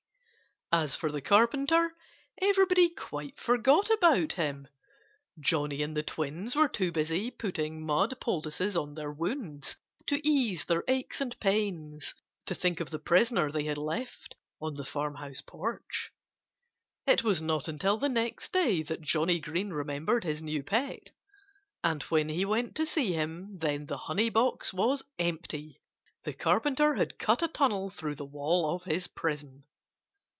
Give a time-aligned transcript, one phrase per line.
[0.73, 1.93] As for the Carpenter,
[2.37, 4.69] everybody quite forgot about him.
[5.37, 9.75] Johnnie and the twins were too busy putting mud poultices on their wounds,
[10.07, 14.75] to ease their aches and pains, to think of the prisoner they had left on
[14.75, 16.13] the farmhouse porch.
[17.05, 21.11] It was not until the next day that Johnnie Green remembered his new pet.
[21.83, 25.81] And when he went to see him then the honey box was empty.
[26.23, 29.65] The Carpenter had cut a tunnel through the wall of his prison.